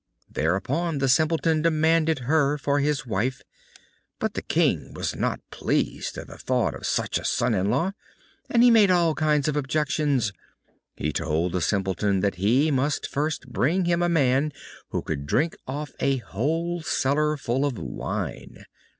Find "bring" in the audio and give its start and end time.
13.49-13.85